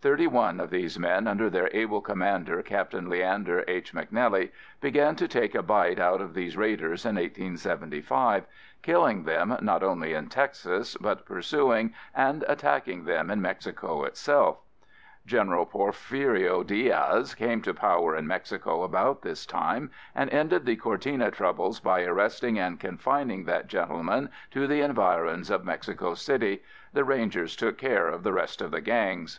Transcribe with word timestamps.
Thirty 0.00 0.26
one 0.26 0.60
of 0.60 0.70
these 0.70 0.98
men, 0.98 1.28
under 1.28 1.50
their 1.50 1.68
able 1.72 2.00
commander 2.00 2.60
Captain 2.62 3.08
Leander 3.08 3.64
H. 3.68 3.92
McNelly, 3.92 4.50
began 4.80 5.14
to 5.16 5.28
take 5.28 5.54
a 5.54 5.62
bite 5.62 6.00
out 6.00 6.22
of 6.22 6.32
these 6.32 6.56
raiders 6.56 7.04
in 7.04 7.14
1875, 7.16 8.46
killing 8.82 9.22
them 9.24 9.56
not 9.60 9.82
only 9.84 10.14
in 10.14 10.28
Texas 10.28 10.96
but 11.00 11.26
pursuing 11.26 11.92
and 12.16 12.44
attacking 12.48 13.04
them 13.04 13.30
in 13.30 13.42
Mexico 13.42 14.02
itself. 14.04 14.58
[Illustration: 15.30 15.40
Indians 15.40 15.48
with 15.60 15.68
horses 15.72 16.10
and 16.10 16.22
travois] 16.22 16.34
General 16.34 16.56
Porfirio 16.56 16.62
Diaz 16.66 17.34
came 17.34 17.62
to 17.62 17.74
power 17.74 18.16
in 18.16 18.26
Mexico 18.26 18.82
about 18.82 19.20
this 19.22 19.44
time 19.46 19.90
and 20.16 20.30
ended 20.30 20.64
the 20.64 20.76
Cortina 20.76 21.30
troubles 21.30 21.78
by 21.78 22.02
arresting 22.04 22.58
and 22.58 22.80
confining 22.80 23.44
that 23.44 23.68
gentleman 23.68 24.30
to 24.50 24.66
the 24.66 24.80
environs 24.80 25.50
of 25.50 25.64
Mexico 25.64 26.14
City. 26.14 26.62
The 26.94 27.04
Rangers 27.04 27.54
took 27.54 27.76
care 27.78 28.08
of 28.08 28.22
the 28.24 28.32
rest 28.32 28.62
of 28.62 28.70
the 28.72 28.80
gangs. 28.80 29.38